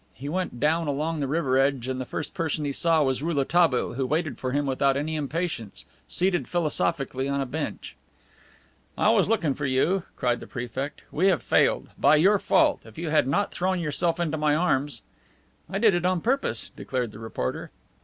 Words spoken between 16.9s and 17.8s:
the reporter.